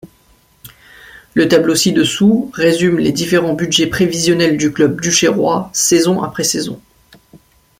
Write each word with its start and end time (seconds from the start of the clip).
Le 1.35 1.47
tableau 1.47 1.75
ci-dessous 1.75 2.49
résume 2.55 2.97
les 2.97 3.11
différents 3.11 3.53
budgets 3.53 3.85
prévisionnels 3.85 4.57
du 4.57 4.71
club 4.73 4.99
duchérois 4.99 5.69
saison 5.73 6.23
après 6.23 6.43
saison. 6.43 6.81